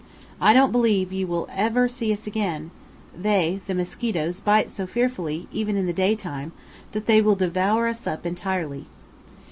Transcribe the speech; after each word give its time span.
I 0.41 0.55
don't 0.55 0.71
believe 0.71 1.13
you 1.13 1.27
will 1.27 1.47
ever 1.53 1.87
see 1.87 2.11
us 2.11 2.25
again; 2.25 2.71
they 3.15 3.61
(the 3.67 3.75
mosquitoes) 3.75 4.39
bite 4.39 4.71
so 4.71 4.87
fearfully, 4.87 5.47
even 5.51 5.77
in 5.77 5.85
the 5.85 5.93
day 5.93 6.15
time, 6.15 6.53
that 6.93 7.05
they 7.05 7.21
will 7.21 7.35
devour 7.35 7.85
us 7.85 8.07
up 8.07 8.25
entirely. 8.25 8.87